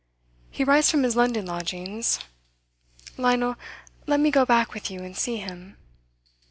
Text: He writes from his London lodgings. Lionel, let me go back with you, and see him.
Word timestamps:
He 0.49 0.63
writes 0.63 0.89
from 0.89 1.03
his 1.03 1.15
London 1.15 1.45
lodgings. 1.45 2.17
Lionel, 3.17 3.55
let 4.07 4.19
me 4.19 4.31
go 4.31 4.47
back 4.47 4.73
with 4.73 4.89
you, 4.89 5.03
and 5.03 5.15
see 5.15 5.37
him. 5.37 5.77